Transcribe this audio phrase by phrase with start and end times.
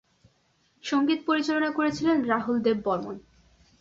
[0.83, 3.15] সঙ্গীত পরিচালনা করেছিলেন রাহুল দেব বর্মণ।